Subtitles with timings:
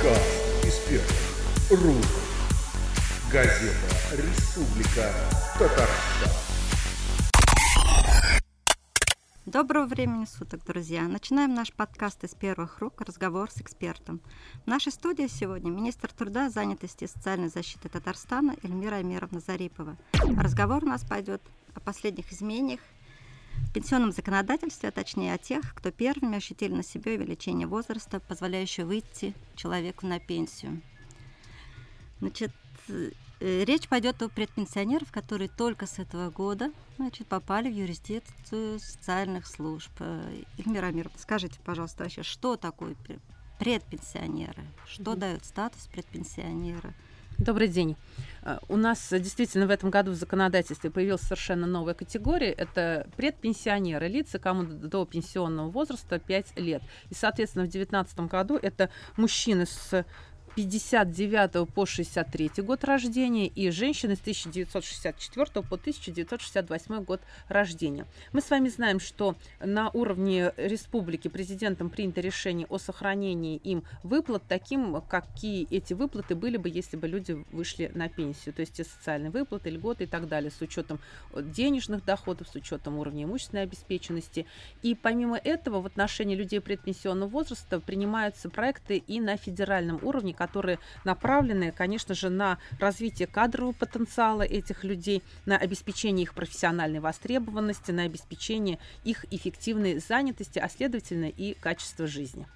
[0.00, 2.04] Подкаст из первых.
[3.30, 3.74] Газета
[4.12, 5.12] «Республика
[5.58, 6.30] Татарстан».
[9.44, 11.02] Доброго времени суток, друзья!
[11.02, 14.22] Начинаем наш подкаст из первых рук «Разговор с экспертом».
[14.64, 19.98] В нашей студии сегодня министр труда, занятости и социальной защиты Татарстана Эльмира Амировна Зарипова.
[20.38, 21.42] Разговор у нас пойдет
[21.74, 22.80] о последних изменениях
[23.70, 28.84] в пенсионном законодательстве, а точнее о тех, кто первыми ощутили на себе увеличение возраста, позволяющее
[28.84, 30.82] выйти человеку на пенсию.
[32.18, 32.50] Значит,
[32.88, 39.46] э, речь пойдет о предпенсионерах, которые только с этого года значит, попали в юрисдикцию социальных
[39.46, 39.92] служб.
[40.00, 42.96] Э, Эльмира Амировна, скажите, пожалуйста, вообще, что такое
[43.60, 44.64] предпенсионеры?
[44.84, 46.92] Что дает статус предпенсионера?
[47.40, 47.96] Добрый день.
[48.42, 52.52] Э, у нас действительно в этом году в законодательстве появилась совершенно новая категория.
[52.52, 56.82] Это предпенсионеры, лица, кому до пенсионного возраста 5 лет.
[57.08, 60.04] И, соответственно, в 2019 году это мужчины с
[60.56, 68.06] 59 по 63 год рождения и женщины с 1964 по 1968 год рождения.
[68.32, 74.42] Мы с вами знаем, что на уровне республики президентом принято решение о сохранении им выплат
[74.48, 78.52] таким, какие эти выплаты были бы, если бы люди вышли на пенсию.
[78.54, 80.98] То есть те социальные выплаты, льготы и так далее, с учетом
[81.34, 84.46] денежных доходов, с учетом уровня имущественной обеспеченности.
[84.82, 90.78] И помимо этого в отношении людей предпенсионного возраста принимаются проекты и на федеральном уровне, которые
[91.04, 98.04] направлены, конечно же, на развитие кадрового потенциала этих людей, на обеспечение их профессиональной востребованности, на
[98.04, 102.46] обеспечение их эффективной занятости, а следовательно и качества жизни.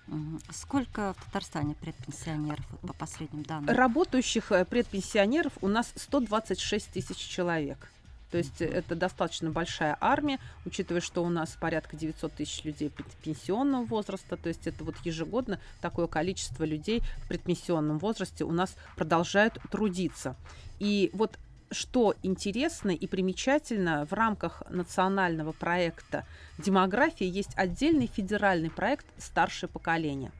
[0.50, 3.68] Сколько в Татарстане предпенсионеров по последним данным?
[3.68, 7.90] Работающих э, предпенсионеров у нас 126 тысяч человек.
[8.34, 12.90] То есть это достаточно большая армия, учитывая, что у нас порядка 900 тысяч людей
[13.22, 18.74] пенсионного возраста, то есть это вот ежегодно такое количество людей в предпенсионном возрасте у нас
[18.96, 20.34] продолжают трудиться.
[20.80, 21.38] И вот
[21.70, 26.26] что интересно и примечательно, в рамках национального проекта
[26.58, 30.32] демографии есть отдельный федеральный проект «Старшее поколение»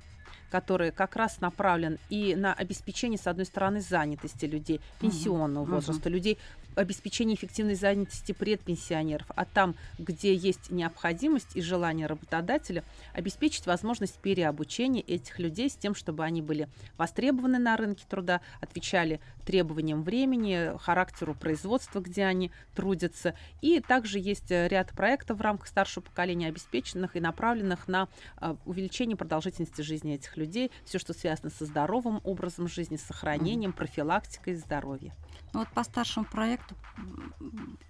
[0.54, 5.74] который как раз направлен и на обеспечение, с одной стороны, занятости людей пенсионного uh-huh.
[5.74, 6.12] возраста, uh-huh.
[6.12, 6.38] людей
[6.76, 15.02] обеспечение эффективной занятости предпенсионеров, а там, где есть необходимость и желание работодателя, обеспечить возможность переобучения
[15.02, 21.34] этих людей с тем, чтобы они были востребованы на рынке труда, отвечали требованиям времени, характеру
[21.34, 23.34] производства, где они трудятся.
[23.60, 29.16] И также есть ряд проектов в рамках старшего поколения, обеспеченных и направленных на а, увеличение
[29.16, 30.43] продолжительности жизни этих людей,
[30.84, 35.14] все, что связано со здоровым образом жизни, сохранением, профилактикой здоровья.
[35.52, 36.74] Ну, вот по старшему проекту,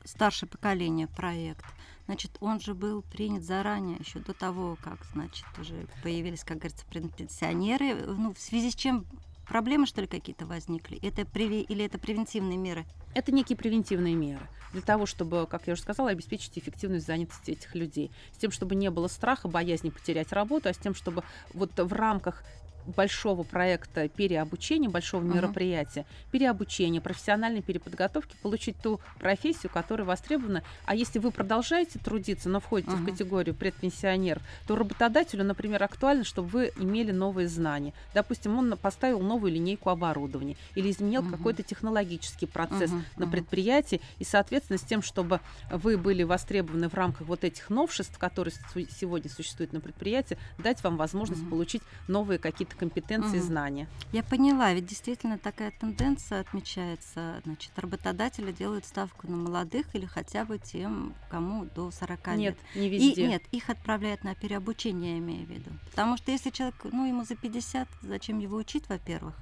[0.05, 1.65] старшее поколение проект,
[2.07, 6.85] значит, он же был принят заранее, еще до того, как, значит, уже появились, как говорится,
[6.87, 7.95] пенсионеры.
[8.07, 9.07] Ну, в связи с чем
[9.49, 10.99] проблемы, что ли, какие-то возникли?
[11.03, 11.63] Это преви...
[11.63, 12.85] Или это превентивные меры?
[13.15, 17.75] Это некие превентивные меры для того, чтобы, как я уже сказала, обеспечить эффективность занятости этих
[17.75, 18.11] людей.
[18.33, 21.23] С тем, чтобы не было страха, боязни потерять работу, а с тем, чтобы
[21.55, 22.43] вот в рамках
[22.87, 25.35] большого проекта переобучения, большого uh-huh.
[25.35, 30.63] мероприятия, переобучения, профессиональной переподготовки, получить ту профессию, которая востребована.
[30.85, 33.03] А если вы продолжаете трудиться, но входите uh-huh.
[33.03, 37.93] в категорию предпенсионеров, то работодателю, например, актуально, чтобы вы имели новые знания.
[38.15, 41.31] Допустим, он поставил новую линейку оборудования или изменил uh-huh.
[41.31, 43.03] какой-то технологический процесс uh-huh.
[43.17, 45.41] на предприятии, и, соответственно, с тем, чтобы
[45.71, 48.55] вы были востребованы в рамках вот этих новшеств, которые
[48.91, 51.51] сегодня существуют на предприятии, дать вам возможность uh-huh.
[51.51, 53.47] получить новые какие-то какие-то компетенции, угу.
[53.47, 53.89] знания.
[54.13, 57.41] Я поняла, ведь действительно такая тенденция отмечается.
[57.45, 62.59] Значит, работодатели делают ставку на молодых или хотя бы тем, кому до 40 нет, лет.
[62.75, 63.25] не везде.
[63.25, 65.71] И, нет, их отправляют на переобучение, я имею в виду.
[65.91, 69.35] Потому что если человек, ну, ему за 50, зачем его учить, во-первых?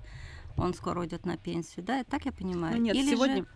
[0.57, 2.05] Он скоро уйдет на пенсию, да?
[2.05, 2.77] Так я понимаю.
[2.77, 3.37] Ну, нет, Или сегодня...
[3.39, 3.47] Же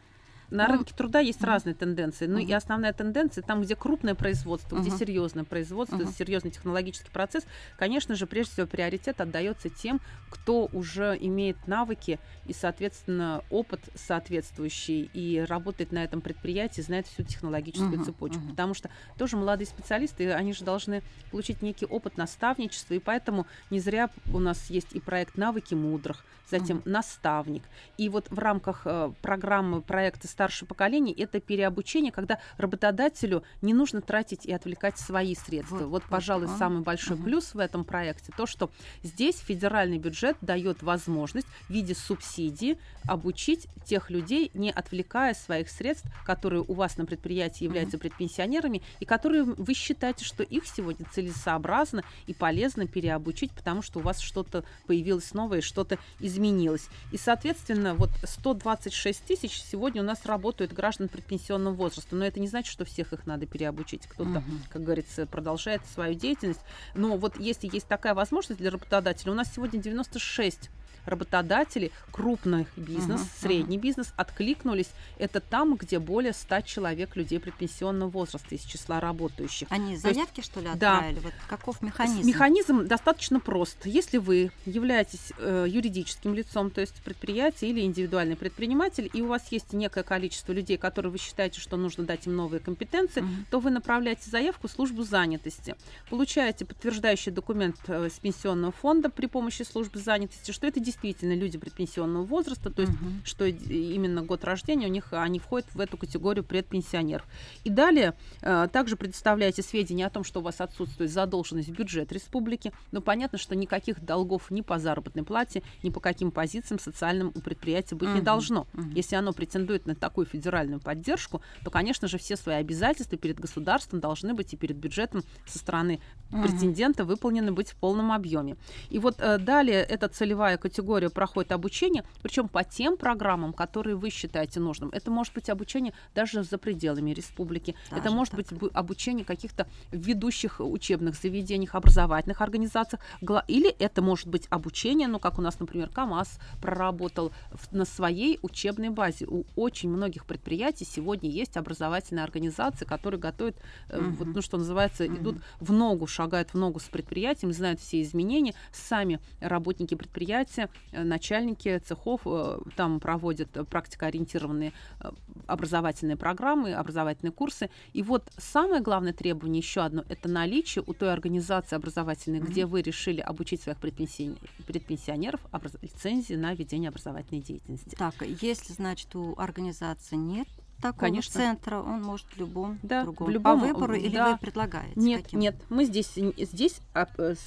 [0.50, 1.46] на ну, рынке труда есть uh-huh.
[1.46, 2.26] разные тенденции.
[2.26, 2.44] Ну uh-huh.
[2.44, 4.80] и основная тенденция, там, где крупное производство, uh-huh.
[4.80, 6.16] где серьезное производство, uh-huh.
[6.16, 7.44] серьезный технологический процесс,
[7.78, 10.00] конечно же, прежде всего приоритет отдается тем,
[10.30, 17.22] кто уже имеет навыки и, соответственно, опыт соответствующий и работает на этом предприятии, знает всю
[17.22, 18.04] технологическую uh-huh.
[18.04, 18.40] цепочку.
[18.40, 18.50] Uh-huh.
[18.50, 23.80] Потому что тоже молодые специалисты, они же должны получить некий опыт наставничества, и поэтому не
[23.80, 26.90] зря у нас есть и проект «Навыки мудрых», затем uh-huh.
[26.90, 27.62] «Наставник».
[27.98, 34.02] И вот в рамках э, программы проекта старшее поколение, это переобучение, когда работодателю не нужно
[34.02, 35.78] тратить и отвлекать свои средства.
[35.78, 37.24] Вот, вот пожалуй, вот, самый большой угу.
[37.24, 38.70] плюс в этом проекте то, что
[39.02, 42.78] здесь федеральный бюджет дает возможность в виде субсидии
[43.08, 48.02] обучить тех людей, не отвлекая своих средств, которые у вас на предприятии являются угу.
[48.02, 54.02] предпенсионерами, и которые вы считаете, что их сегодня целесообразно и полезно переобучить, потому что у
[54.02, 56.88] вас что-то появилось новое, что-то изменилось.
[57.10, 62.16] И, соответственно, вот 126 тысяч сегодня у нас работают граждан предпенсионного возраста.
[62.16, 64.06] Но это не значит, что всех их надо переобучить.
[64.06, 64.50] Кто-то, угу.
[64.70, 66.60] как говорится, продолжает свою деятельность.
[66.94, 70.70] Но вот если есть такая возможность для работодателя, у нас сегодня 96
[71.06, 73.80] работодатели, крупный бизнес, uh-huh, средний uh-huh.
[73.80, 74.90] бизнес откликнулись.
[75.18, 79.68] Это там, где более 100 человек людей предпенсионного возраста из числа работающих.
[79.70, 81.16] Они заявки, есть, что ли, отправили?
[81.16, 81.20] Да.
[81.22, 82.26] Вот каков механизм?
[82.26, 83.86] Механизм достаточно прост.
[83.86, 89.50] Если вы являетесь э, юридическим лицом, то есть предприятие или индивидуальный предприниматель, и у вас
[89.50, 93.44] есть некое количество людей, которые вы считаете, что нужно дать им новые компетенции, uh-huh.
[93.50, 95.76] то вы направляете заявку в службу занятости,
[96.10, 101.34] получаете подтверждающий документ э, с пенсионного фонда при помощи службы занятости, что это действительно действительно
[101.34, 103.10] люди предпенсионного возраста, то есть угу.
[103.24, 107.26] что именно год рождения у них они входят в эту категорию предпенсионеров.
[107.64, 112.12] И далее э, также предоставляете сведения о том, что у вас отсутствует задолженность в бюджет
[112.12, 117.32] республики, но понятно, что никаких долгов ни по заработной плате, ни по каким позициям социальным
[117.34, 118.16] у предприятия быть угу.
[118.16, 118.66] не должно.
[118.72, 118.90] Угу.
[118.94, 124.00] Если оно претендует на такую федеральную поддержку, то, конечно же, все свои обязательства перед государством
[124.00, 126.00] должны быть и перед бюджетом со стороны
[126.32, 126.42] угу.
[126.42, 128.56] претендента выполнены быть в полном объеме.
[128.88, 133.96] И вот э, далее эта целевая категория категория проходит обучение, причем по тем программам, которые
[133.96, 134.90] вы считаете нужным.
[134.90, 137.74] Это может быть обучение даже за пределами республики.
[137.90, 138.46] Даже это может так.
[138.58, 143.02] быть обучение каких-то ведущих учебных заведениях, образовательных организациях.
[143.48, 147.32] Или это может быть обучение, ну, как у нас, например, КАМАЗ проработал
[147.72, 149.26] на своей учебной базе.
[149.26, 153.56] У очень многих предприятий сегодня есть образовательные организации, которые готовят,
[153.90, 154.10] угу.
[154.18, 155.16] вот, ну, что называется, угу.
[155.16, 158.54] идут в ногу, шагают в ногу с предприятием, знают все изменения.
[158.72, 165.10] Сами работники предприятия Э, начальники цехов э, там проводят практикоориентированные э,
[165.46, 167.70] образовательные программы, образовательные курсы.
[167.92, 172.50] И вот самое главное требование еще одно– это наличие у той организации образовательной, mm-hmm.
[172.50, 175.76] где вы решили обучить своих предпенсионеров образ...
[175.82, 177.94] лицензии на ведение образовательной деятельности.
[177.96, 180.48] Так, если, значит, у организации нет
[180.80, 181.32] такого Конечно.
[181.32, 183.26] центра, он может в любом да, другом.
[183.26, 184.32] В любом, По выбору или да.
[184.32, 184.92] вы предлагаете?
[184.96, 185.40] Нет, каким?
[185.40, 187.06] нет, мы здесь, здесь а,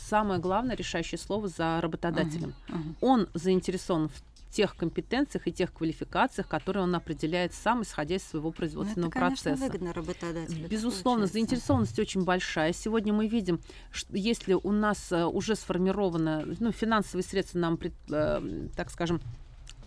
[0.09, 2.53] самое главное решающее слово за работодателем.
[2.67, 2.95] Угу, угу.
[3.01, 8.51] Он заинтересован в тех компетенциях и тех квалификациях, которые он определяет сам, исходя из своего
[8.51, 9.65] производственного ну, это, конечно, процесса.
[9.65, 10.67] выгодно работодателю.
[10.67, 12.73] Безусловно, заинтересованность очень большая.
[12.73, 13.61] Сегодня мы видим,
[13.91, 17.79] что если у нас э, уже сформировано, ну, финансовые средства нам,
[18.09, 19.21] э, так скажем,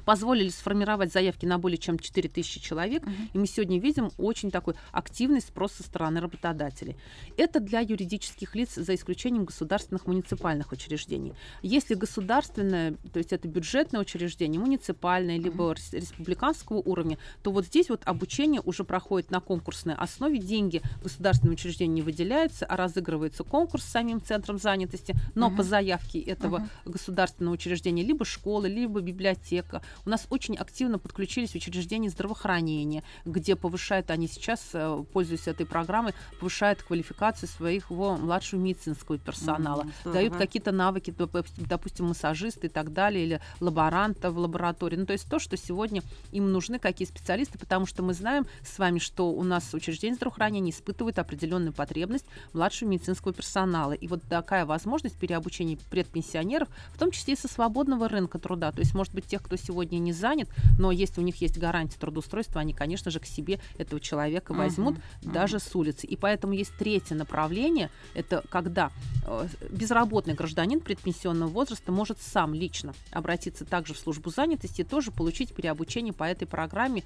[0.05, 3.13] позволили сформировать заявки на более чем 4 тысячи человек, угу.
[3.33, 6.97] и мы сегодня видим очень такой активный спрос со стороны работодателей.
[7.37, 11.35] Это для юридических лиц, за исключением государственных муниципальных учреждений.
[11.63, 15.73] Если государственное, то есть это бюджетное учреждение, муниципальное, либо угу.
[15.93, 21.95] республиканского уровня, то вот здесь вот обучение уже проходит на конкурсной основе, деньги государственным учреждениям
[21.95, 25.59] не выделяются, а разыгрывается конкурс с самим центром занятости, но угу.
[25.59, 26.93] по заявке этого угу.
[26.93, 34.11] государственного учреждения либо школа, либо библиотека, у нас очень активно подключились учреждения здравоохранения, где повышают
[34.11, 40.73] они сейчас, э, пользуясь этой программой, повышают квалификацию своего младшего медицинского персонала, mm, дают какие-то
[40.73, 41.15] навыки,
[41.59, 44.97] допустим, массажисты и так далее, или лаборанта в лаборатории.
[44.97, 48.79] Ну, то есть то, что сегодня им нужны, какие специалисты, потому что мы знаем с
[48.79, 53.93] вами, что у нас учреждения здравоохранения испытывают определенную потребность младшего медицинского персонала.
[53.93, 58.81] И вот такая возможность переобучения предпенсионеров, в том числе и со свободного рынка труда, то
[58.81, 60.49] есть, может быть, тех, кто сегодня сегодня не занят,
[60.79, 64.97] но если у них есть гарантия трудоустройства, они, конечно же, к себе этого человека возьмут
[64.97, 65.71] uh-huh, даже uh-huh.
[65.71, 66.07] с улицы.
[66.07, 68.93] И поэтому есть третье направление, это когда
[69.27, 75.11] э, безработный гражданин предпенсионного возраста может сам лично обратиться также в службу занятости и тоже
[75.11, 77.03] получить переобучение по этой программе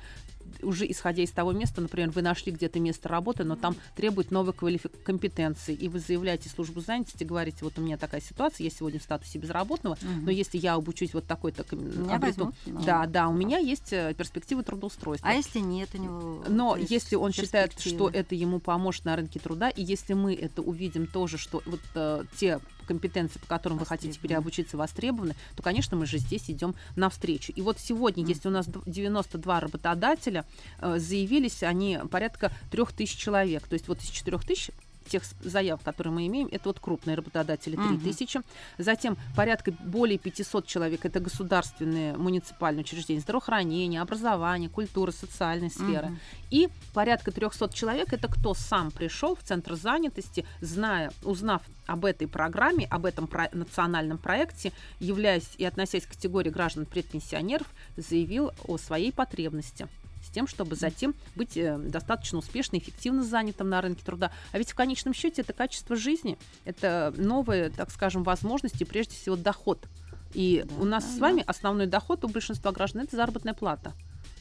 [0.62, 4.52] уже исходя из того места, например, вы нашли где-то место работы, но там требует новой
[4.52, 9.00] квалифи- компетенции, и вы заявляете службу занятости, говорите, вот у меня такая ситуация, я сегодня
[9.00, 10.22] в статусе безработного, угу.
[10.22, 14.62] но если я обучусь вот такой-то обрету, возьмут, да, да, у меня есть э, перспективы
[14.62, 15.28] трудоустройства.
[15.28, 16.44] А если нет у него?
[16.48, 20.62] Но если он считает, что это ему поможет на рынке труда, и если мы это
[20.62, 25.96] увидим тоже, что вот э, те компетенции, по которым вы хотите переобучиться, востребованы, то, конечно,
[25.96, 27.52] мы же здесь идем навстречу.
[27.52, 28.28] И вот сегодня, mm.
[28.28, 30.44] если у нас 92 работодателя
[30.80, 33.66] э, заявились, они порядка 3000 человек.
[33.66, 34.72] То есть вот из 4000
[35.06, 38.38] тех заявок, которые мы имеем, это вот крупные работодатели 3000.
[38.38, 38.44] Угу.
[38.78, 46.08] Затем порядка более 500 человек, это государственные муниципальные учреждения, здравоохранения, образования, культуры, социальной сферы.
[46.08, 46.16] Угу.
[46.50, 52.26] И порядка 300 человек, это кто сам пришел в центр занятости, зная, узнав об этой
[52.28, 58.78] программе, об этом про- национальном проекте, являясь и относясь к категории граждан предпенсионеров, заявил о
[58.78, 59.88] своей потребности
[60.36, 64.30] тем, чтобы затем быть э, достаточно успешно, эффективно занятым на рынке труда.
[64.52, 69.34] А ведь в конечном счете это качество жизни, это новые, так скажем, возможности, прежде всего
[69.34, 69.88] доход.
[70.34, 71.44] И да, у нас да, с вами да.
[71.46, 73.94] основной доход у большинства граждан это заработная плата.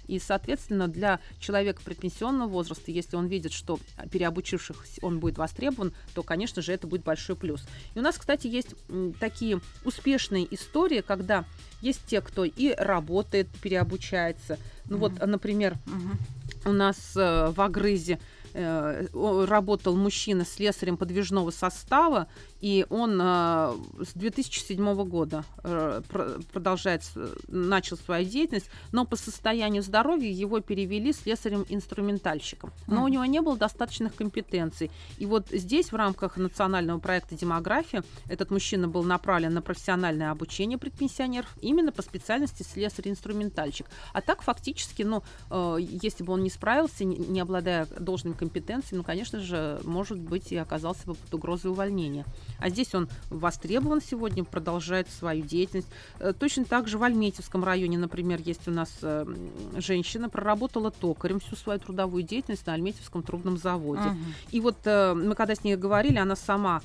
[0.07, 3.79] И, соответственно, для человека предпенсионного возраста, если он видит, что
[4.11, 7.67] переобучивших он будет востребован, то, конечно же, это будет большой плюс.
[7.93, 8.75] И у нас, кстати, есть
[9.19, 11.45] такие успешные истории, когда
[11.81, 14.57] есть те, кто и работает, переобучается.
[14.87, 14.99] Ну mm-hmm.
[14.99, 16.69] вот, например, mm-hmm.
[16.69, 18.19] у нас э, в Агрызе
[18.53, 22.27] э, работал мужчина с слесарем подвижного состава,
[22.61, 26.01] и он э, с 2007 года э,
[26.53, 27.03] продолжает,
[27.47, 32.71] начал свою деятельность, но по состоянию здоровья его перевели слесарем-инструментальщиком.
[32.87, 33.03] Но mm.
[33.03, 34.89] у него не было достаточных компетенций.
[35.17, 40.77] И вот здесь в рамках национального проекта «Демография» этот мужчина был направлен на профессиональное обучение
[40.77, 43.87] предпенсионеров именно по специальности слесарь-инструментальщик.
[44.13, 48.99] А так фактически, ну, э, если бы он не справился, не, не обладая должными компетенциями,
[48.99, 52.25] ну, конечно же, может быть, и оказался бы под угрозой увольнения.
[52.59, 55.87] А здесь он востребован сегодня, продолжает свою деятельность.
[56.19, 59.25] Э, точно так же в Альметьевском районе, например, есть у нас э,
[59.77, 64.07] женщина, проработала токарем всю свою трудовую деятельность на Альметьевском трубном заводе.
[64.09, 64.17] Угу.
[64.51, 66.81] И вот э, мы когда с ней говорили, она сама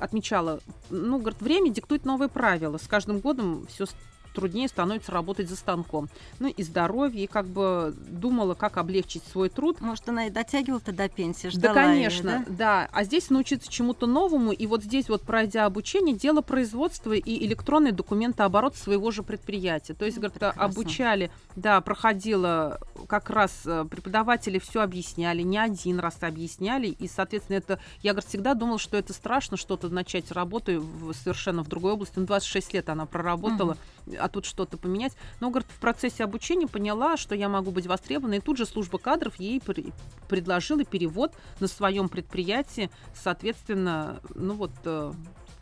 [0.00, 0.58] отмечала,
[0.90, 2.76] ну, говорит, время диктует новые правила.
[2.76, 3.86] С каждым годом все
[4.32, 6.08] труднее становится работать за станком.
[6.38, 9.80] Ну и здоровье, и как бы думала, как облегчить свой труд.
[9.80, 12.54] Может, она и дотягивала-то до пенсии, ждала Да, конечно, ее, да?
[12.56, 12.88] да.
[12.92, 17.92] А здесь научиться чему-то новому, и вот здесь вот, пройдя обучение, дело производства и электронный
[17.92, 19.94] документооборот своего же предприятия.
[19.94, 25.98] То есть, ну, говорит, обучали, да, проходила как раз э, преподаватели все объясняли, не один
[26.00, 30.80] раз объясняли, и, соответственно, это, я, говорит, всегда думала, что это страшно, что-то начать работу
[30.80, 32.14] в, совершенно в другой области.
[32.16, 33.78] Ну, 26 лет она проработала, угу
[34.22, 35.12] а тут что-то поменять.
[35.40, 38.98] Но, говорит, в процессе обучения поняла, что я могу быть востребована, и тут же служба
[38.98, 39.92] кадров ей при-
[40.28, 45.12] предложила перевод на своем предприятии, соответственно, ну вот э,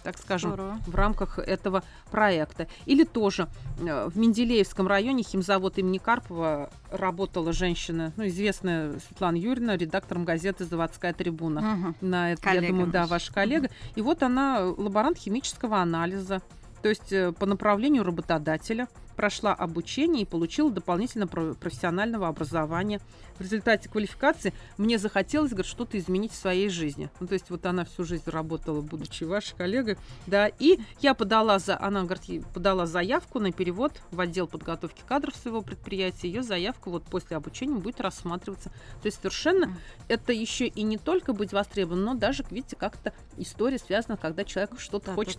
[0.03, 0.79] так скажем, Здорово.
[0.87, 2.69] в рамках этого проекта.
[2.87, 3.49] Или тоже
[3.79, 10.65] э, в Менделеевском районе химзавод имени Карпова работала женщина, ну, известная Светлана Юрьевна, редактором газеты
[10.65, 11.95] «Заводская трибуна».
[12.01, 12.07] Угу.
[12.07, 13.67] На это, коллега я думаю, да, ваша коллега.
[13.67, 13.73] Угу.
[13.97, 16.41] И вот она лаборант химического анализа,
[16.83, 18.89] то есть э, по направлению работодателя
[19.21, 23.03] прошла обучение и получила дополнительно профессионального образования.
[23.37, 27.11] В результате квалификации мне захотелось, говорит, что-то изменить в своей жизни.
[27.21, 31.59] Ну, то есть вот она всю жизнь работала, будучи вашей коллегой, да, и я подала
[31.59, 36.29] за, она, говорит, подала заявку на перевод в отдел подготовки кадров своего предприятия.
[36.29, 38.71] Ее заявка вот после обучения будет рассматриваться.
[39.03, 39.77] То есть совершенно
[40.09, 44.81] это еще и не только быть востребованным, но даже, видите, как-то история связана, когда человек
[44.81, 45.39] что-то да, хочет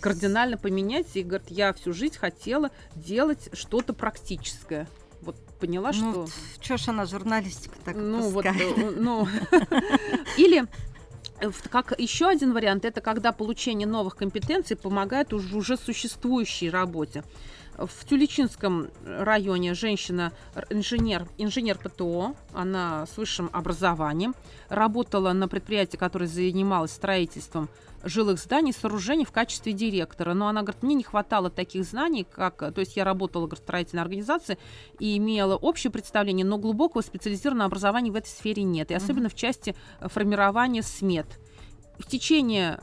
[0.00, 1.06] кардинально поменять.
[1.14, 4.88] И говорит, я всю жизнь хотела делать что-то практическое.
[5.22, 6.26] Вот поняла, ну, что...
[6.60, 8.52] Чё ж она журналистика так Ну, вот, э,
[8.96, 9.28] ну...
[10.36, 10.66] Или
[11.70, 17.24] как еще один вариант, это когда получение новых компетенций помогает уже, уже существующей работе.
[17.78, 20.32] В Тюличинском районе женщина
[20.68, 24.34] инженер, инженер ПТО, она с высшим образованием,
[24.68, 27.70] работала на предприятии, которое занималось строительством
[28.04, 30.34] жилых зданий, сооружений в качестве директора.
[30.34, 32.58] Но она говорит, мне не хватало таких знаний, как...
[32.58, 34.58] То есть я работала в строительной организации
[34.98, 38.90] и имела общее представление, но глубокого специализированного образования в этой сфере нет.
[38.90, 39.30] И особенно mm-hmm.
[39.30, 41.26] в части формирования смет.
[41.98, 42.80] В течение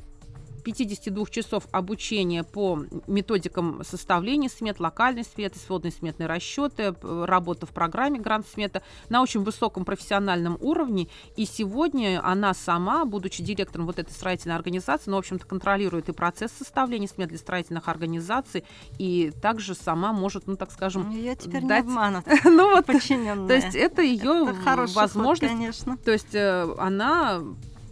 [0.67, 8.19] 52 часов обучения по методикам составления смет, локальной сметы, сводные сметные расчеты, работа в программе
[8.19, 11.07] Грант Смета на очень высоком профессиональном уровне.
[11.37, 16.11] И сегодня она сама, будучи директором вот этой строительной организации, ну, в общем-то, контролирует и
[16.11, 18.65] процесс составления смет для строительных организаций,
[18.97, 21.85] и также сама может, ну, так скажем, Я теперь дать...
[21.85, 24.53] не обманут ну, вот, То есть это ее
[24.93, 25.53] возможность.
[25.53, 25.95] конечно.
[25.97, 27.41] То есть э, она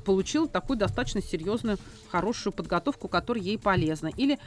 [0.06, 1.78] получила такую достаточно серьезную,
[2.10, 4.12] хорошую подготовку, которая ей полезна.
[4.16, 4.40] Или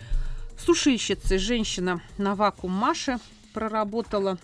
[0.58, 3.18] сушильщица, женщина на вакуум Маши
[3.52, 4.38] проработала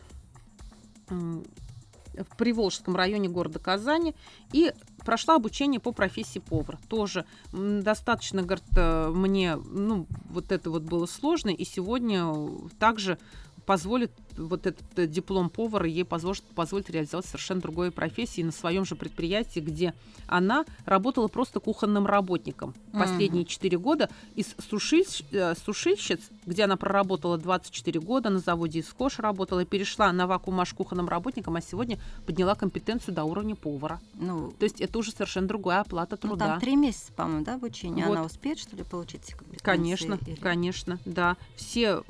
[1.09, 4.15] в Приволжском районе города Казани
[4.53, 4.73] и
[5.05, 6.79] прошла обучение по профессии повар.
[6.89, 12.33] Тоже достаточно, говорит, э, мне, ну, вот это вот было сложно, и сегодня
[12.79, 13.19] также
[13.67, 18.85] позволит вот этот э, диплом повара ей позволит, позволит реализовать совершенно другой профессии на своем
[18.85, 19.95] же предприятии, где
[20.27, 27.39] она работала просто кухонным работником последние 4 года из сушильщ, э, сушильщиц, где она проработала
[27.39, 33.15] 24 года, на заводе Искош работала, перешла на вакуумаш кухонным работником, а сегодня подняла компетенцию
[33.15, 34.01] до уровня повара.
[34.15, 36.45] Ну, То есть это уже совершенно другая оплата ну, труда.
[36.45, 38.07] Ну, там три месяца, по-моему, да, обучения.
[38.07, 38.17] Вот.
[38.17, 40.35] Она успеет, что ли, получить Конечно, или...
[40.37, 41.37] конечно, да.
[41.57, 42.03] Все,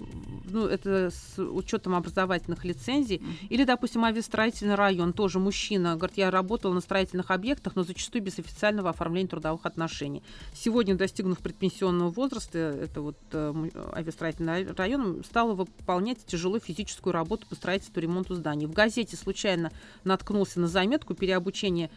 [0.44, 3.20] ну, это с учетом образовательных лицензий.
[3.48, 8.38] Или, допустим, авиастроительный район, тоже мужчина, говорит, я работал на строительных объектах, но зачастую без
[8.38, 10.22] официального оформления трудовых отношений.
[10.52, 17.54] Сегодня, достигнув предпенсионного возраста, это вот э, авиастроительный район, стала выполнять тяжелую физическую работу по
[17.54, 18.66] строительству и ремонту зданий.
[18.66, 19.72] В газете случайно
[20.04, 21.90] наткнулся на заметку переобучения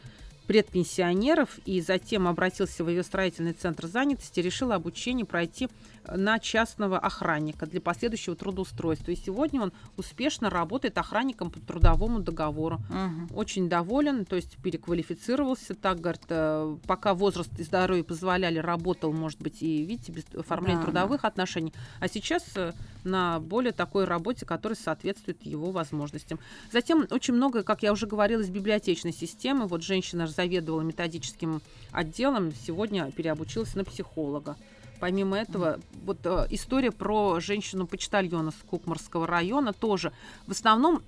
[0.47, 5.67] предпенсионеров и затем обратился в ее строительный центр занятости, решил обучение пройти
[6.15, 9.11] на частного охранника для последующего трудоустройства.
[9.11, 12.81] И сегодня он успешно работает охранником по трудовому договору.
[12.89, 13.37] Угу.
[13.37, 15.75] Очень доволен, то есть переквалифицировался.
[15.75, 20.79] Так, говорит, э, пока возраст и здоровье позволяли, работал, может быть, и, видите, без оформления
[20.79, 21.27] да, трудовых да.
[21.27, 21.73] отношений.
[21.99, 22.73] А сейчас э,
[23.03, 26.39] на более такой работе, которая соответствует его возможностям.
[26.71, 29.67] Затем очень много, как я уже говорила, из библиотечной системы.
[29.67, 31.61] Вот женщина заведовала методическим
[31.91, 34.55] отделом, сегодня переобучилась на психолога.
[34.99, 40.11] Помимо этого, вот э, история про женщину-почтальона с Кукмарского района тоже.
[40.47, 41.01] В основном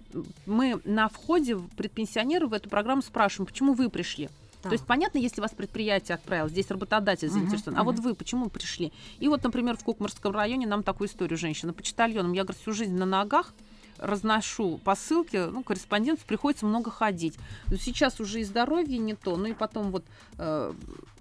[0.45, 4.29] мы на входе в предпенсионеры в эту программу спрашиваем, почему вы пришли.
[4.61, 4.69] Да.
[4.69, 7.85] То есть понятно, если вас предприятие отправило, здесь работодатель заинтересован, uh-huh, а uh-huh.
[7.85, 8.91] вот вы почему пришли?
[9.19, 12.95] И вот, например, в Кукмарском районе нам такую историю женщина почтальоном, я говорю, всю жизнь
[12.95, 13.53] на ногах,
[13.99, 17.37] разношу посылки, ну, корреспонденту приходится много ходить.
[17.67, 20.03] Но сейчас уже и здоровье не то, ну и потом вот
[20.37, 20.73] э,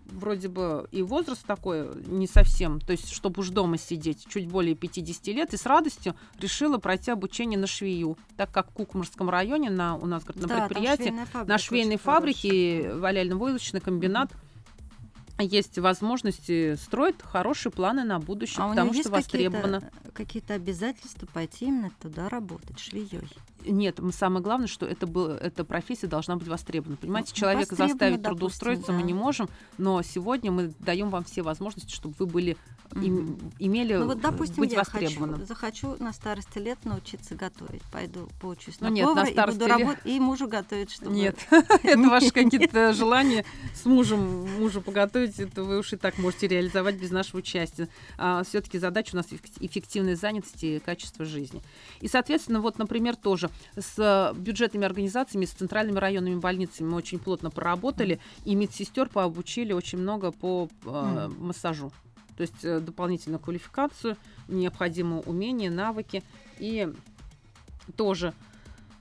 [0.09, 4.75] вроде бы и возраст такой не совсем, то есть чтобы уж дома сидеть, чуть более
[4.75, 9.71] 50 лет, и с радостью решила пройти обучение на швею, так как в Кукмарском районе
[9.71, 14.48] на, у нас говорит, на да, предприятии, на швейной фабрике, валяльно-войлочный комбинат, mm-hmm
[15.42, 19.80] есть возможности строить хорошие планы на будущее, а потому что востребовано.
[19.80, 23.28] Какие-то, какие-то обязательства пойти именно туда работать швеей?
[23.64, 26.97] Нет, самое главное, что это был, эта профессия должна быть востребована.
[26.97, 28.92] Понимаете, ну, человека заставить допустим, трудоустроиться да.
[28.95, 32.57] мы не можем, но сегодня мы даем вам все возможности, чтобы вы были
[32.97, 35.37] им, имели ну, вот, допустим, быть я востребованным.
[35.37, 37.83] Хочу, захочу на старости лет научиться готовить.
[37.92, 41.12] Пойду поучусь ну, на нет, повара на старости и буду работать, и мужу готовить, чтобы...
[41.12, 44.21] Нет, это ваши какие-то желания с мужем
[44.59, 47.88] мужу поготовить, это вы уж и так можете реализовать без нашего участия.
[48.16, 49.26] А все-таки задача у нас
[49.61, 51.62] эффективной занятости и качество жизни.
[52.00, 57.51] И, соответственно, вот, например, тоже с бюджетными организациями, с центральными районными больницами мы очень плотно
[57.51, 61.92] проработали, и медсестер пообучили очень много по э, массажу
[62.38, 66.22] то есть э, дополнительную квалификацию, необходимые умения, навыки.
[66.61, 66.88] И
[67.96, 68.33] тоже,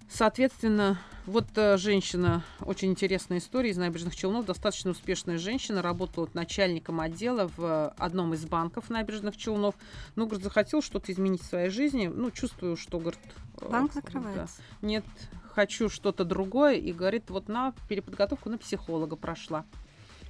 [0.09, 6.99] соответственно, вот э, женщина, очень интересная история из набережных Челнов, достаточно успешная женщина, работала начальником
[6.99, 9.75] отдела в одном из банков набережных Челнов.
[10.15, 12.07] Ну, говорит, захотел что-то изменить в своей жизни.
[12.07, 13.19] Ну, чувствую, что, говорит...
[13.61, 14.57] Э, Банк закрывается.
[14.81, 15.05] Да, нет,
[15.53, 16.77] хочу что-то другое.
[16.77, 19.63] И говорит, вот на переподготовку на психолога прошла.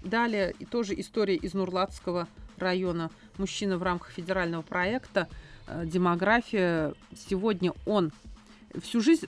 [0.03, 3.09] Далее и тоже история из Нурлатского района.
[3.37, 5.27] Мужчина в рамках федерального проекта
[5.67, 6.93] э, «Демография».
[7.15, 8.11] Сегодня он
[8.81, 9.27] всю жизнь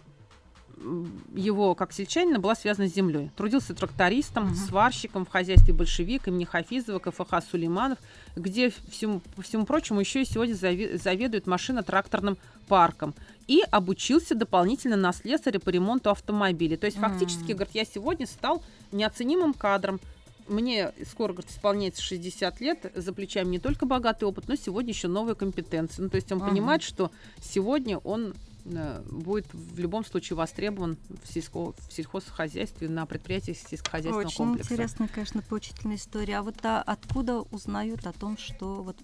[1.36, 3.32] его, как сельчанина, была связана с землей.
[3.36, 4.56] Трудился трактористом, угу.
[4.56, 7.98] сварщиком в хозяйстве большевик имени Хафизова, КФХ Сулейманов,
[8.36, 12.38] где, всему, по всему прочему, еще и сегодня заведует машино-тракторным
[12.68, 13.14] парком.
[13.48, 16.78] И обучился дополнительно на слесаря по ремонту автомобилей.
[16.78, 20.00] То есть, фактически, говорит, я сегодня стал неоценимым кадром,
[20.50, 25.08] мне скоро, говорит, исполняется 60 лет, за плечами не только богатый опыт, но сегодня еще
[25.08, 26.02] новые компетенции.
[26.02, 26.50] Ну, то есть он ага.
[26.50, 28.34] понимает, что сегодня он
[28.66, 34.74] э, будет в любом случае востребован в, сельско, в сельхозхозяйстве, на предприятиях сельскохозяйственного Очень комплекса.
[34.74, 36.40] Очень интересная, конечно, поучительная история.
[36.40, 38.98] А вот а, откуда узнают о том, что вот,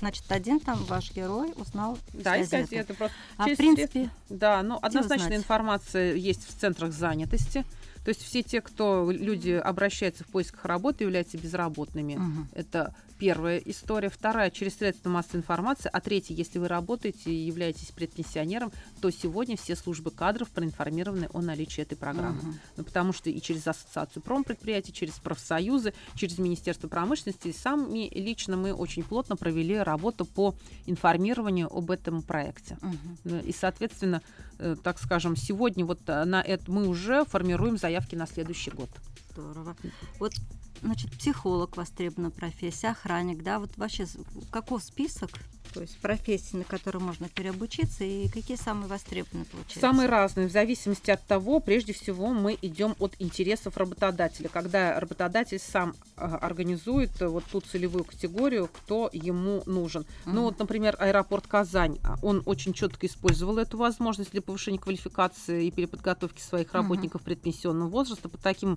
[0.00, 2.56] значит, один там ваш герой узнал из Да, газеты.
[2.56, 2.94] из газеты.
[2.94, 3.88] Просто а в принципе...
[3.90, 7.64] Средств, да, ну, однозначно информация есть в центрах занятости.
[8.04, 12.16] То есть все те, кто люди обращаются в поисках работы, являются безработными.
[12.16, 12.46] Угу.
[12.54, 14.08] Это первая история.
[14.08, 15.90] Вторая через средства массовой информации.
[15.92, 21.42] А третья, если вы работаете и являетесь предпенсионером, то сегодня все службы кадров проинформированы о
[21.42, 22.38] наличии этой программы.
[22.38, 22.54] Угу.
[22.78, 28.56] Ну, потому что и через ассоциацию промпредприятий, через профсоюзы, через Министерство промышленности, и сами лично
[28.56, 30.54] мы очень плотно провели работу по
[30.86, 32.78] информированию об этом проекте.
[32.80, 33.36] Угу.
[33.44, 34.22] И, соответственно,
[34.58, 38.88] э, так скажем, сегодня вот э, на это мы уже формируем заявки на следующий год.
[39.32, 39.76] Здорово.
[40.18, 40.32] Вот
[40.82, 44.06] значит, психолог востребована профессия, охранник, да, вот вообще
[44.50, 45.30] каков список
[45.72, 49.80] то есть профессии, на которые можно переобучиться, и какие самые востребованные получаются?
[49.80, 54.48] Самые разные, в зависимости от того, прежде всего, мы идем от интересов работодателя.
[54.48, 60.02] Когда работодатель сам а, организует э, вот ту целевую категорию, кто ему нужен.
[60.02, 60.32] Uh-huh.
[60.32, 65.66] Ну вот, например, аэропорт Казань, а, он очень четко использовал эту возможность для повышения квалификации
[65.66, 67.26] и переподготовки своих работников uh-huh.
[67.26, 68.76] предпенсионного возраста по таким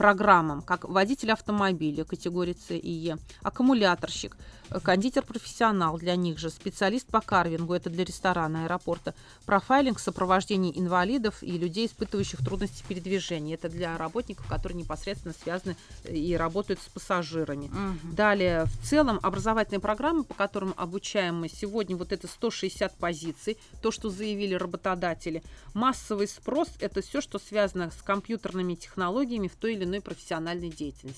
[0.00, 4.36] программам, как водитель автомобиля категории С и Е, аккумуляторщик,
[4.78, 11.52] кондитер-профессионал для них же, специалист по карвингу, это для ресторана, аэропорта, профайлинг, сопровождение инвалидов и
[11.58, 13.54] людей, испытывающих трудности передвижения.
[13.54, 17.66] Это для работников, которые непосредственно связаны э, и работают с пассажирами.
[17.66, 18.14] Угу.
[18.14, 23.90] Далее, в целом, образовательные программы, по которым обучаем мы сегодня, вот это 160 позиций, то,
[23.90, 25.42] что заявили работодатели.
[25.74, 31.09] Массовый спрос– это все, что связано с компьютерными технологиями в той или иной профессиональной деятельности.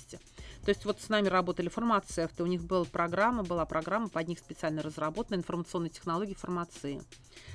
[0.64, 4.38] То есть вот с нами работали фармацевты, у них была программа, была программа под них
[4.38, 7.02] специально разработана информационные технологии фармации.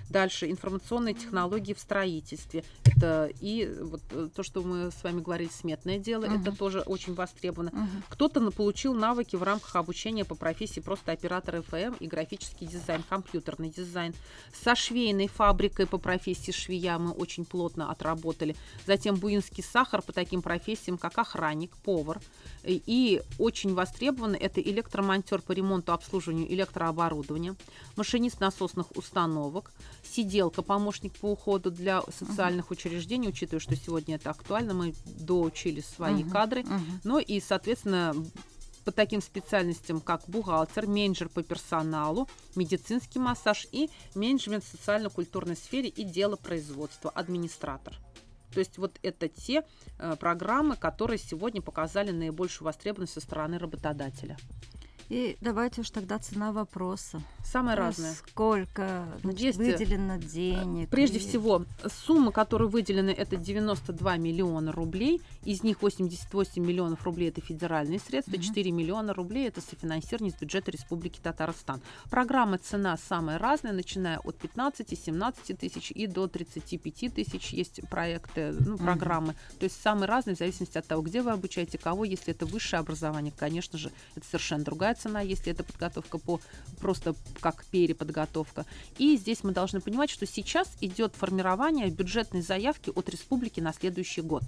[0.09, 2.63] Дальше информационные технологии в строительстве.
[2.85, 6.41] Это и вот э, то, что мы с вами говорили, сметное дело, uh-huh.
[6.41, 7.69] это тоже очень востребовано.
[7.69, 8.03] Uh-huh.
[8.09, 13.69] Кто-то получил навыки в рамках обучения по профессии просто оператор ФМ и графический дизайн, компьютерный
[13.69, 14.13] дизайн.
[14.63, 18.55] Со швейной фабрикой по профессии швея мы очень плотно отработали.
[18.85, 22.21] Затем буинский сахар по таким профессиям, как охранник, повар.
[22.63, 27.55] И очень востребованы это электромонтер по ремонту, обслуживанию электрооборудования,
[27.95, 29.71] машинист насосных установок,
[30.03, 32.73] сиделка, помощник по уходу для социальных uh-huh.
[32.73, 36.31] учреждений, учитывая, что сегодня это актуально, мы доучили свои uh-huh.
[36.31, 36.81] кадры, uh-huh.
[37.03, 38.13] ну и, соответственно,
[38.87, 45.89] по таким специальностям, как бухгалтер, менеджер по персоналу, медицинский массаж и менеджмент в социально-культурной сфере
[45.89, 47.99] и дело производства, администратор.
[48.53, 49.63] То есть вот это те
[49.99, 54.37] э, программы, которые сегодня показали наибольшую востребованность со стороны работодателя.
[55.09, 57.21] И давайте уж тогда цена вопроса.
[57.45, 58.13] Самое разное.
[58.13, 60.89] Сколько значит, Есть, э, выделено денег?
[60.89, 61.21] Прежде и...
[61.21, 61.63] всего,
[62.05, 65.21] сумма, которая выделена, это 92 миллиона рублей.
[65.45, 68.41] Из них 88 миллионов рублей это федеральные средства, угу.
[68.41, 71.81] 4 миллиона рублей это софинансирование из бюджета Республики Татарстан.
[72.09, 77.53] Программа цена самая разная, начиная от 15-17 тысяч и до 35 тысяч.
[77.53, 79.29] Есть проекты, ну, программы.
[79.29, 79.59] Угу.
[79.59, 82.03] То есть самые разные в зависимости от того, где вы обучаете кого.
[82.03, 86.39] Если это высшее образование, конечно же, это совершенно другая цена, если это подготовка по
[86.79, 88.65] просто как переподготовка.
[88.97, 94.21] И здесь мы должны понимать, что сейчас идет формирование бюджетной заявки от республики на следующий
[94.21, 94.43] год.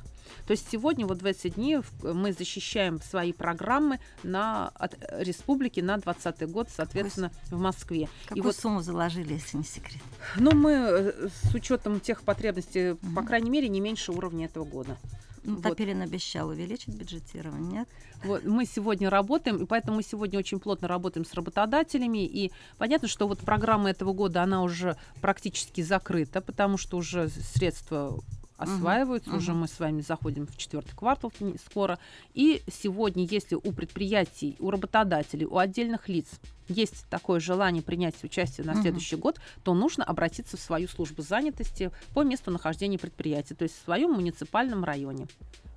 [0.45, 5.97] То есть сегодня вот в эти дни мы защищаем свои программы на, от республики на
[5.97, 8.09] 2020 год, соответственно, Какой, в Москве.
[8.25, 10.01] Какую И вот, сумму заложили, если не секрет?
[10.35, 13.15] Ну, мы э, с учетом тех потребностей, угу.
[13.15, 14.97] по крайней мере, не меньше уровня этого года.
[15.43, 17.89] Ну, Топилин обещал увеличить бюджетирование, нет?
[18.23, 22.25] Вот, мы сегодня работаем, и поэтому мы сегодня очень плотно работаем с работодателями.
[22.25, 28.19] И понятно, что вот программа этого года, она уже практически закрыта, потому что уже средства
[28.58, 29.32] осваиваются.
[29.32, 29.38] Uh-huh.
[29.38, 31.32] Уже мы с вами заходим в четвертый квартал
[31.65, 31.97] скоро.
[32.34, 36.28] И сегодня, если у предприятий, у работодателей, у отдельных лиц
[36.69, 39.19] есть такое желание принять участие на следующий uh-huh.
[39.19, 43.84] год, то нужно обратиться в свою службу занятости по месту нахождения предприятия, то есть в
[43.84, 45.27] своем муниципальном районе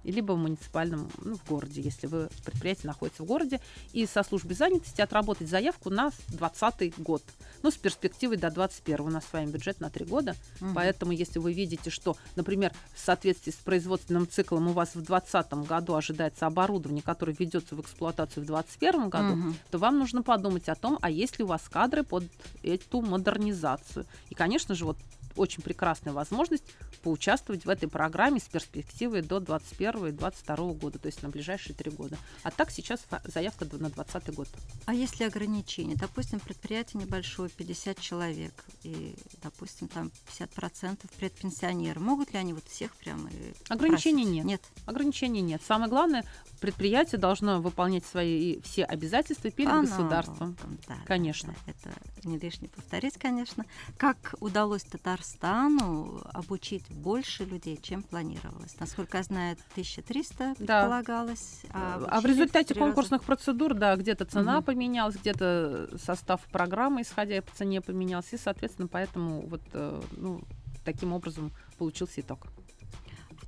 [0.05, 3.61] либо в муниципальном, ну, в городе, если вы предприятие находится в городе,
[3.93, 7.23] и со службой занятости отработать заявку на 2020 год.
[7.63, 9.07] Ну, с перспективой до 2021.
[9.07, 10.71] У нас с вами бюджет на 3 года, угу.
[10.75, 15.53] поэтому если вы видите, что, например, в соответствии с производственным циклом у вас в 2020
[15.69, 19.55] году ожидается оборудование, которое ведется в эксплуатацию в 2021 году, угу.
[19.71, 22.25] то вам нужно подумать о том, а есть ли у вас кадры под
[22.63, 24.05] эту модернизацию.
[24.29, 24.99] И, конечно же, вот
[25.37, 26.65] очень прекрасная возможность
[27.03, 31.75] поучаствовать в этой программе с перспективой до 2021 и 2022 года, то есть на ближайшие
[31.75, 32.17] три года.
[32.43, 34.49] А так сейчас заявка на 2020 год.
[34.87, 35.97] А если ограничения?
[35.97, 42.01] Допустим, предприятие небольшое, 50 человек, и, допустим, там 50% предпенсионеры.
[42.01, 43.31] Могут ли они вот всех прямо
[43.69, 44.35] Ограничений просить?
[44.35, 44.45] нет.
[44.45, 44.63] Нет.
[44.87, 45.63] Ограничений нет.
[45.67, 46.25] Самое главное,
[46.61, 50.57] предприятие должно выполнять свои все обязательства перед а, государством.
[50.89, 51.55] Да, конечно.
[51.67, 53.65] Да, это не лишне повторить, конечно.
[53.97, 58.79] Как удалось Татарстану обучить больше людей, чем планировалось?
[58.79, 61.61] Насколько я знаю, 1300 предполагалось.
[61.65, 61.71] Да.
[61.73, 64.67] А, а в результате конкурсных процедур, да, где-то цена угу.
[64.67, 68.37] поменялась, где-то состав программы, исходя по цене, поменялся.
[68.37, 70.43] И, соответственно, поэтому вот э, ну,
[70.85, 72.47] таким образом получился итог.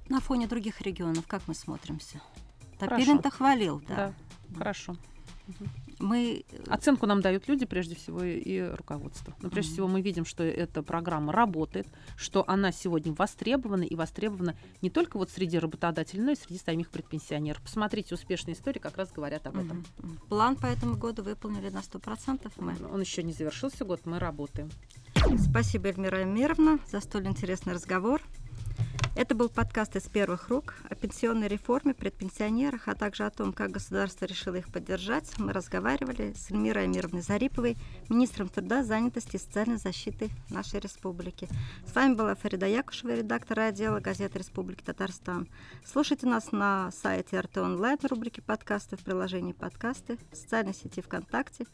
[0.08, 2.20] На фоне других регионов как мы смотримся?
[2.78, 3.94] Топилин-то хвалил, да.
[3.94, 4.96] Да, хорошо.
[5.98, 6.44] Мы...
[6.68, 9.34] Оценку нам дают люди, прежде всего, и руководство.
[9.40, 9.74] Но прежде mm-hmm.
[9.74, 15.16] всего мы видим, что эта программа работает, что она сегодня востребована, и востребована не только
[15.16, 17.62] вот среди работодателей, но и среди самих предпенсионеров.
[17.62, 19.84] Посмотрите, успешные истории как раз говорят об этом.
[19.98, 20.28] Mm-hmm.
[20.28, 22.52] План по этому году выполнили на 100%.
[22.56, 22.74] Мы.
[22.92, 24.70] Он еще не завершился год, мы работаем.
[25.38, 28.20] Спасибо, Эльмира Эмировна, за столь интересный разговор.
[29.16, 33.70] Это был подкаст из первых рук о пенсионной реформе, предпенсионерах, а также о том, как
[33.70, 35.38] государство решило их поддержать.
[35.38, 37.76] Мы разговаривали с Эльмирой Амировной Зариповой,
[38.08, 41.48] министром труда, занятости и социальной защиты нашей республики.
[41.86, 45.48] С вами была Фарида Якушева, редактор отдела газеты Республики Татарстан.
[45.84, 51.00] Слушайте нас на сайте РТ Онлайн в рубрике подкасты, в приложении подкасты, в социальной сети
[51.00, 51.66] ВКонтакте,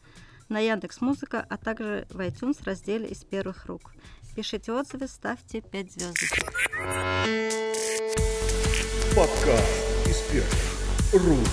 [0.47, 3.93] на Яндекс Музыка, а также в iTunes в разделе «Из первых рук».
[4.35, 6.53] Пишите отзывы, ставьте 5 звездочек.
[9.13, 11.49] Подкаст из первых рук.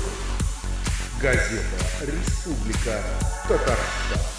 [1.20, 3.02] Газета «Республика
[3.48, 4.37] Татарстан».